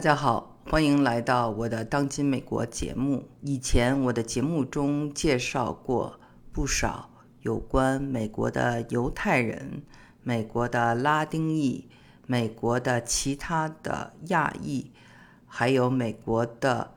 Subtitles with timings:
[0.00, 3.28] 大家好，欢迎来到我的当今美国节目。
[3.42, 6.18] 以前我的节目中介绍过
[6.54, 7.10] 不少
[7.42, 9.82] 有关美国的犹太人、
[10.22, 11.86] 美国的拉丁裔、
[12.26, 14.90] 美国的其他的亚裔，
[15.46, 16.94] 还有美国的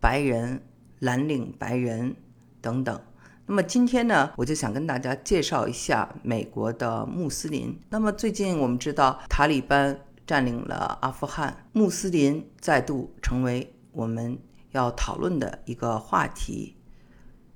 [0.00, 0.62] 白人、
[1.00, 2.16] 蓝领白人
[2.62, 2.98] 等等。
[3.44, 7.78] 那么今天呢，我就想跟大家介绍一下美国的穆斯林。
[7.90, 10.00] 那么最近我们知道塔利班。
[10.26, 14.36] 占领了阿富汗，穆斯林再度成为我们
[14.72, 16.76] 要讨论的一个话题。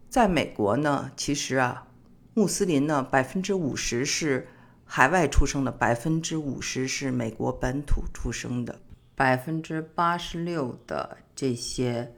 [0.08, 1.88] 在美国呢，其实啊，
[2.32, 4.46] 穆斯林呢，百分之五十是
[4.84, 8.80] 海外出生的，百分之五十是美国本土出生的，
[9.16, 12.14] 百分之八十六的这些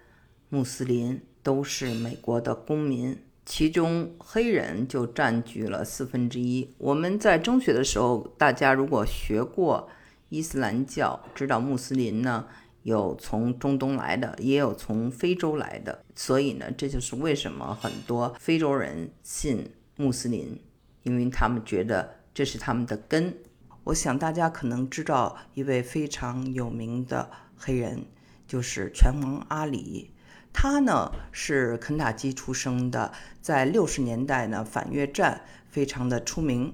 [0.50, 6.74] 穆斯林都是美国的公民，其中黑人就占据了四分之一。
[6.76, 9.88] 我们在中学的时候，大家如果学过。
[10.32, 12.46] 伊斯兰教知道穆斯林呢，
[12.84, 20.58] 有从中东来的，也有从非洲来的，所以呢，这就是为什么很多非洲人信穆斯林，
[21.02, 23.36] 因为他们觉得这是他们的根。
[23.84, 28.06] 我想大家可能知道一位非常有名的黑人，
[28.46, 30.14] 就是拳王阿里，
[30.50, 36.72] 他呢是肯塔基出生的，在六十年代呢反越战非常的出名。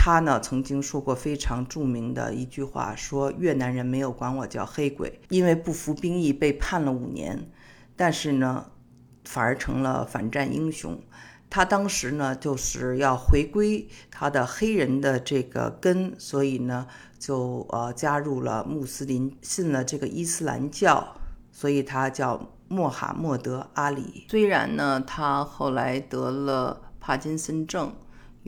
[0.00, 7.50] 他呢曾经说过非常著名的一句话，说越南人没有管我叫黑鬼，因为不服兵役被判了五年，
[7.96, 8.66] 但是呢
[9.24, 10.98] 反而成了反战英雄。
[11.50, 16.86] 他当时呢就是要回归他的黑人的这个根，所以呢
[17.18, 21.16] 就呃加入了穆斯林，信了这个伊斯兰教，
[21.50, 24.26] 所以他叫穆罕默德阿里。
[24.30, 27.92] 虽然呢他后来得了帕金森症。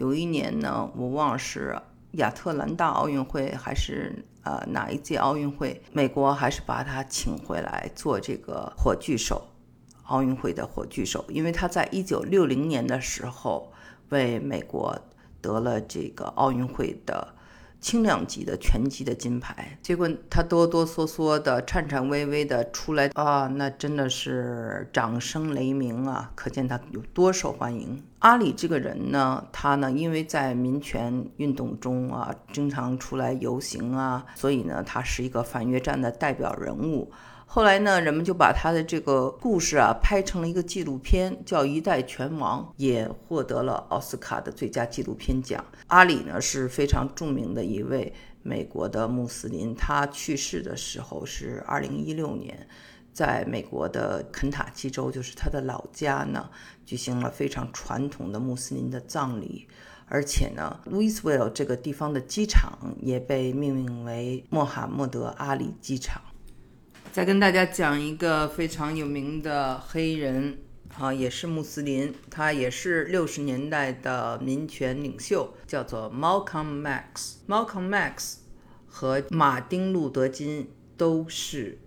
[0.00, 1.78] 有一年呢，我忘了是
[2.12, 9.46] 亚特兰大奥运会还是呃哪一届奥运会，美国还是把他请回来做这个火炬手，
[10.04, 13.70] 奥运会的火炬手，因为他在一九六零年的时候
[14.08, 14.98] 为美国
[15.42, 17.34] 得了这个奥运会的。
[17.80, 26.30] 轻量级的拳击的金牌，结果他哆哆嗦嗦的、颤颤巍巍的出来啊，那真的是掌声雷鸣啊！
[26.34, 28.02] 可见他有多受欢迎。
[28.18, 37.10] 阿里这个人呢，他呢，因为在民权运动中啊，经常出来游行啊，所以呢，他是一个反越战的代表人物。
[37.52, 45.64] 后来呢，人们就把他的这个故事啊拍成了一个纪录片，叫《一代拳王》，也获得了奥斯卡的最佳纪录片奖。
[45.88, 48.12] 阿里呢是非常著名的一位
[48.44, 52.68] 美国的穆斯林，他去世的时候是二零一六年，
[53.12, 56.48] 在美国的肯塔基州，就是他的老家呢，
[56.86, 59.66] 举行了非常传统的穆斯林的葬礼，
[60.06, 66.22] 而且呢，Louisville 这个地方的机场也被命名为穆罕默德阿里机场。
[67.12, 70.56] 再跟大家讲一个非常有名的黑人，
[70.96, 77.38] 啊，也是穆斯林，他也是六十年代的民权领袖，叫做 Malcolm X。
[77.48, 78.38] Malcolm X
[78.86, 81.78] 和马丁路德金都是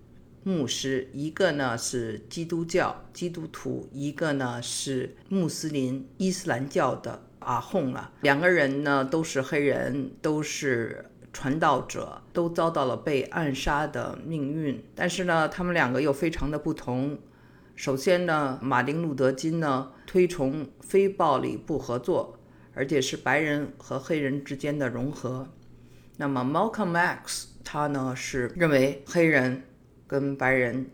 [0.43, 8.11] 牧师，一个呢是基督教基督徒，一个呢是穆斯林伊斯兰教的阿訇了。
[8.19, 11.05] 两个人呢都是黑人，都是。
[11.33, 17.17] 传道者都遭到了被暗杀的命运，但是呢，他们两个又非常的不同。
[17.75, 22.39] 首先呢，马丁·路德·金呢推崇非暴力不合作，
[22.75, 25.49] 而且是白人和黑人之间的融合。
[26.17, 29.63] 那么，Malcolm X 他呢是认为黑人
[30.05, 30.91] 跟白人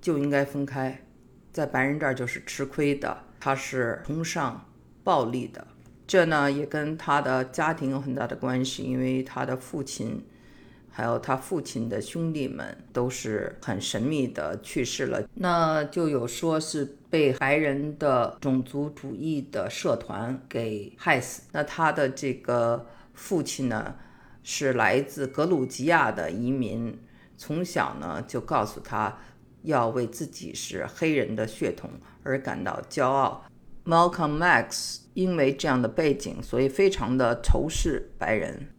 [0.00, 1.04] 就应该分开，
[1.50, 4.64] 在白人这儿就是吃亏的，他是崇尚
[5.02, 5.66] 暴力的。
[6.10, 10.20] 这呢也跟他的家庭有很大的关系，因为他的父亲，
[10.90, 15.22] 还有他父亲的兄弟们都是很神秘的去世了。
[15.34, 21.42] 那就有说是被白人的种族主义的社团给害死。
[21.52, 23.94] 那他的这个父亲呢，
[24.42, 26.98] 是来自格鲁吉亚的移民，
[27.36, 29.16] 从小呢就告诉他
[29.62, 31.88] 要为自己是黑人的血统
[32.24, 33.44] 而感到骄傲。
[33.90, 38.72] Malcolm X 因为这样的背景，所以非常的仇视白人。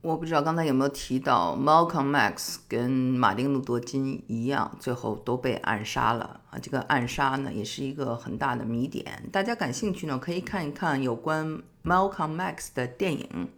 [0.00, 6.58] 我不知道刚才有没有提到，Malcolm X 跟马丁路德金一样，最后都被暗杀了啊！
[6.58, 9.28] 这个暗杀呢，也是一个很大的谜点。
[9.30, 13.50] 大家感兴趣呢，可以看一看有关 Malcolm X 的电影。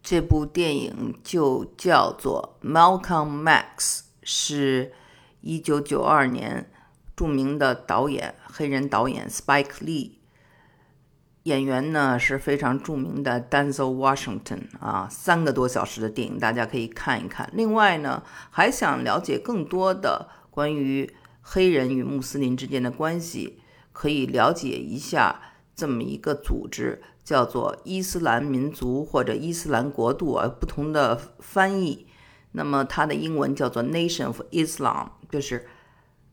[0.00, 4.92] 这部电影就叫做《Malcolm X》，是
[5.40, 6.70] 一九九二年
[7.16, 10.17] 著名的导演黑人导演 Spike Lee。
[11.48, 17.50] 演员呢是非常著名的 Denzel Washington 啊，三个多小时的电影，大家可以看一看。
[17.54, 23.58] 另外呢，还想了解更多的关于黑人与穆斯林之间的关系，
[23.92, 25.40] 可以了解一下
[25.74, 32.06] 这么一个组织，叫做伊斯兰民族或者伊斯兰国度啊，不同的翻译。
[32.52, 35.66] 那么它的英文叫做 Nation of Islam，就是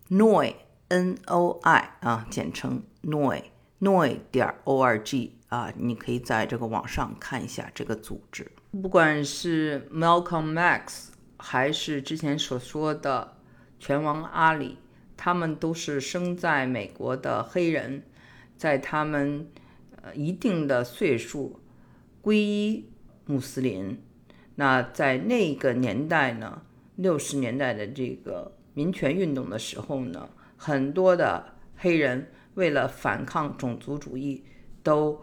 [0.10, 3.42] Noi，N-O-I 啊，简称 Noi。
[3.80, 8.50] Noi 点 org 啊，你可以在这个网上看一下这个组织。
[8.82, 13.38] 不管是 Malcolm X 还是之前所说的
[13.80, 14.78] 拳王阿里，
[15.18, 18.04] 他们都是生在美国的黑人，
[18.58, 19.48] 在他们
[20.02, 21.60] 呃一定的岁数
[22.24, 22.90] 皈依
[23.26, 24.02] 穆斯林。
[24.56, 26.62] 那在那个年代呢，
[26.96, 32.32] 六十年代的这个民权运动的时候呢，很多的黑人。
[32.56, 34.44] 为了反抗种族主义，
[34.84, 35.22] 都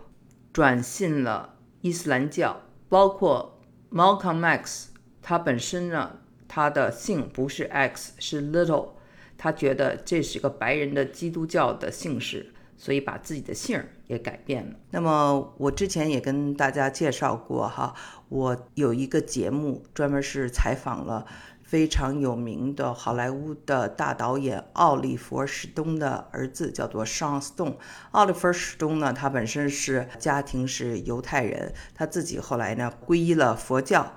[0.52, 2.62] 转信了伊斯兰教。
[2.88, 4.90] 包括 Malcolm X，
[5.20, 8.90] 他本身呢，他的姓不是 X，是 Little。
[9.38, 14.76] 他觉得这是个白人的基督教的姓氏，所以把自己的姓也改变了。
[14.90, 17.94] 那么我之前也跟大家介绍过哈，
[18.28, 21.26] 我有一个节目专门是采访了。
[21.72, 27.76] 非常有名的好莱坞的大导演奥利弗·史东的儿子叫做 Sean Stone。
[28.10, 34.12] 奥利弗·史东呢，他本身是家庭是犹太人，他自己后来呢皈依了佛教，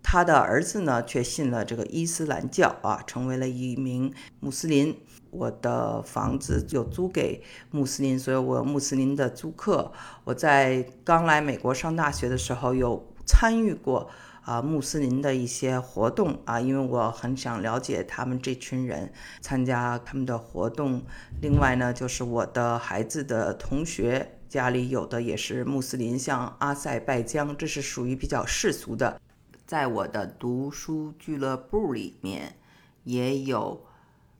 [0.00, 4.96] 他的儿子呢却信了这个伊斯兰教啊，成为了一名穆斯林。
[5.32, 9.90] 我的房子有租给穆斯林，所以我穆斯林的租客。
[10.22, 14.08] 我在刚来美国上大学的时候有参与过。
[14.44, 21.00] 啊，穆斯林的一些活动啊，因为我很想了解他们这群人，参加他们的活动。
[21.40, 29.20] 另外呢，就是我的孩子的同学家里有的也是穆斯林，像阿塞拜疆，这是属于比较世俗的。
[29.64, 32.58] 在我的读书俱乐部里面，
[33.04, 33.86] 也有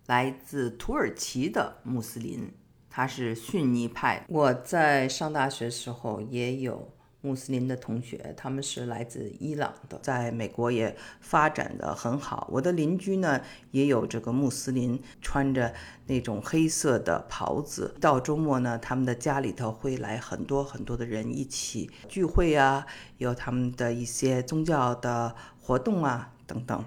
[0.06, 2.52] 来自土耳其的穆斯林，
[2.90, 4.26] 他是逊尼派。
[4.28, 6.92] 我在上大学时候也有。
[7.24, 12.48] 穆斯林的同学，他们是来自伊朗的，在美国也发展的很好。
[12.50, 13.40] 我的邻居呢，
[13.70, 15.72] 也有这个穆斯林，穿着
[16.08, 17.94] 那种黑色的袍子。
[18.00, 22.84] 到周末呢，他们的家里头会来很多很多的人一起聚会啊，
[23.18, 26.84] 有他们的一些宗教的活动啊等等。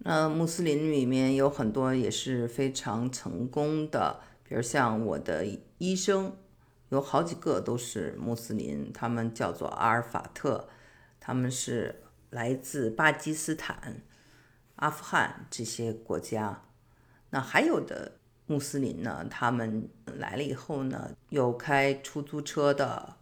[0.00, 5.46] 那穆斯林里面有很多也是非常成功的，比如像我的
[5.78, 6.36] 医生。
[6.90, 10.68] 有好几个都是穆斯林，他们叫做阿尔法特，
[11.18, 14.02] 他们是来自巴基斯坦、
[14.76, 16.62] 阿富汗这些国家。
[17.30, 18.12] 那还有的
[18.46, 23.16] 穆斯林呢，他们来了以后呢，有开出租车的，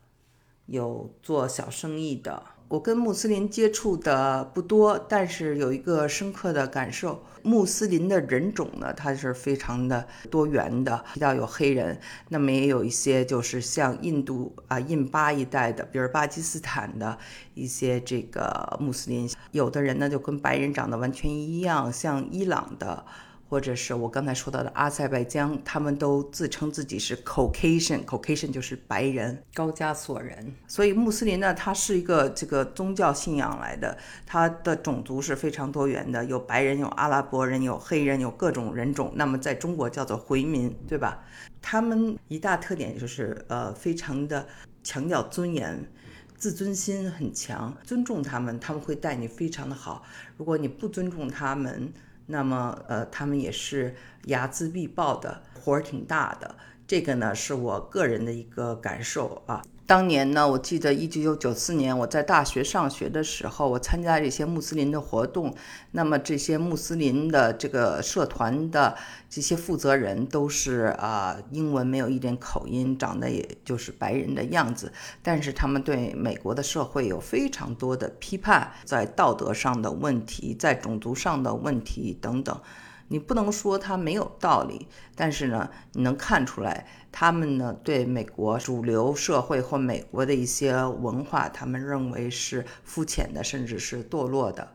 [0.67, 2.54] 有做小生意的。
[2.75, 11.05] 我跟穆斯林接触的不多，但是有一个深刻的感受：穆斯林的人种呢，它是非常的多元的。
[11.15, 12.01] 提到有黑人，
[12.31, 17.17] 那么也有一些就是像印度啊、印巴一带的，比如巴基斯坦的
[17.55, 19.31] 一些这个穆斯林。
[19.53, 23.05] 有的人呢，就跟白人长得完全一样，像伊朗的。
[23.55, 30.53] 或者是我刚才说到的阿塞拜疆，他们都自称自己是 Caucasian，Caucasian 就是白人，高加索人。
[30.67, 33.97] 所以穆斯林呢，它是一个这个宗教信仰来的，
[34.27, 39.13] 它的种族是非常多元的，有白人，有阿拉伯人，有黑人，有各种人种。
[39.15, 41.25] 那么在中国叫做回民，对吧？
[41.63, 44.45] 他们一大特点就是呃，非常的
[44.83, 45.89] 强调尊严，
[46.37, 50.03] 自尊心很强，尊重他们，他们会待你非常的好。
[50.37, 51.93] 如果你不尊重他们，
[52.27, 56.55] 那么，呃，他们也是睚眦必报的，活儿挺大的。
[56.87, 59.63] 这个呢，是我个人的一个感受啊。
[59.87, 65.55] 当年呢，我记得一九九四年我在大学上学的时候，我参加这些穆斯林的活动。
[65.91, 68.97] 那么这些穆斯林的这个社团的
[69.29, 74.91] 这些负责人都是啊，英文没有一点口音，长得也就是白人的样子。
[75.23, 82.59] 但是他们对美国的社会有非常多的批判，在道德上的问题，在种族上的问题等等。
[83.09, 94.75] 你不能说他没有道理，但是呢，你能看出来，他们呢对美国主流社会或美国的一些文化，他们认为是肤浅的，甚至是堕落的。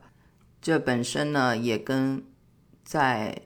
[0.61, 2.23] 这本身呢，也跟
[2.83, 3.41] 在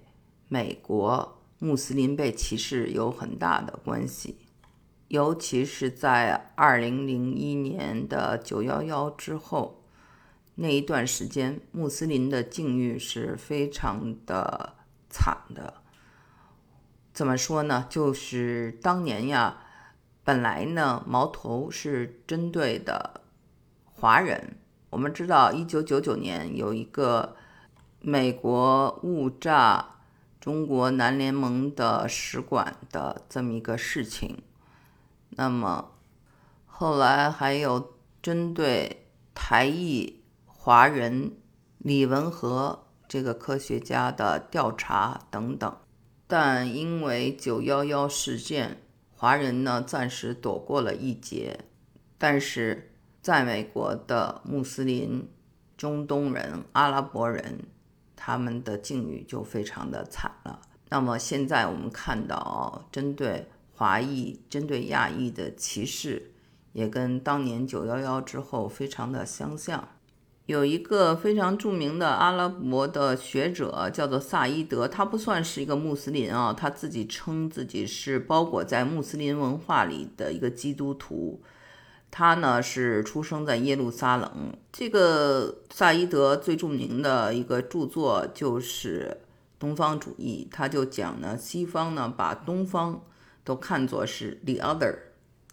[0.48, 4.38] 美国穆斯林被歧视有很大的关系，
[5.08, 9.83] 尤其是在二零零一年的九幺幺之后。
[10.56, 14.76] 那一段时间，穆斯林的境遇是非常的
[15.10, 15.82] 惨的。
[17.14, 17.86] 怎么说呢？
[17.90, 19.58] 就是当年呀，
[20.24, 23.22] 本来呢，矛头是针对的
[23.94, 24.58] 华人。
[24.90, 27.36] 我们知道，一九九九年有一个
[28.00, 29.96] 美国误炸
[30.40, 34.44] 中国南联盟的使馆的这么一个事情。
[35.30, 35.92] 那么
[36.68, 40.23] 后来还有针对台裔
[40.66, 41.34] 华人
[41.78, 45.78] 李文和这个科学家的调查等等，
[46.26, 48.78] 但因为九幺幺事件。
[49.12, 51.66] 华人呢暂时躲过了一劫，
[52.18, 55.30] 但是在美国的穆斯林、
[55.76, 57.66] 中东人、阿拉伯人，
[58.16, 60.62] 他们的境遇就非常的惨了。
[60.88, 66.32] 那么现在我们看到，针对华裔、针对亚裔的歧视，
[66.72, 69.90] 也跟当年九幺幺之后非常的相像。
[70.46, 81.42] 有一个非常著名的阿拉伯的学者，叫做萨伊德，他不算是一个穆斯林啊，他自己称自己是包裹在穆斯林文化里的一个基督徒。
[82.12, 84.54] 他呢是出生在耶路撒冷。
[84.72, 89.22] 这个萨伊德最著名的一个著作就是
[89.58, 93.02] 东方主义，他就讲呢，西方呢把东方
[93.46, 94.96] 都看作是 the other。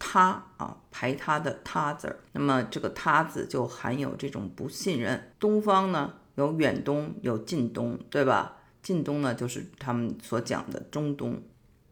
[0.03, 5.31] 他啊，排他的他字儿，那么这个他字就含有这种不信任。
[5.39, 8.57] 东方呢，有远东，有近东，对吧？
[8.81, 11.43] 近东呢，就是他们所讲的中东。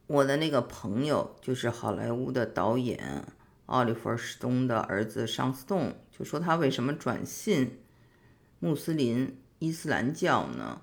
[0.08, 3.28] 我的那个朋友就是好莱坞的导演
[3.68, 7.80] 奥利弗·史东的儿子尚斯栋，就说他为什么转信
[8.60, 10.82] 穆斯林伊斯兰教呢？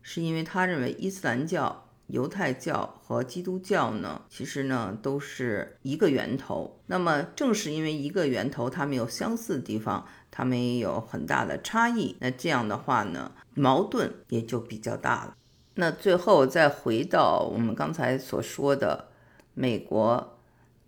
[0.00, 1.87] 是因为他认为伊斯兰教。
[2.08, 6.80] 犹太教和基督教呢，其实呢都是一个源头。
[6.86, 12.16] 那么正是因为一个源头，它们有相似的地方，它们也有很大的差异。
[12.20, 15.36] 那这样的话呢，矛盾也就比较大了。
[15.74, 19.08] 那最后再回到我们刚才所说的，
[19.54, 20.38] 美国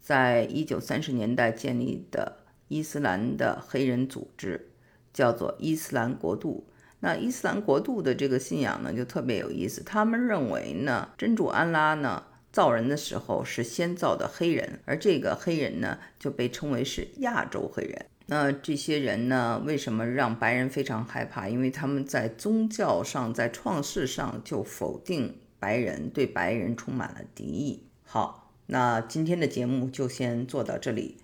[0.01, 4.71] 在一九三十年代建立的伊斯兰的黑人组织，
[5.13, 6.67] 叫做伊斯兰国度。
[7.01, 9.83] 那伊斯兰国度的这个信仰呢，就特别有意思。
[9.83, 18.07] 他们认为呢，真主安拉呢造人的时候是先造的黑人，而这个黑人呢就被称为是亚洲黑人。
[18.27, 21.49] 那这些人呢，为什么让白人非常害怕？
[21.49, 27.87] 因为他们在宗教上、在创世上就否定白人，对白人充满了敌意。
[28.05, 31.17] 好，那今天的节目就先做到这里，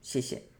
[0.00, 0.53] 谢谢。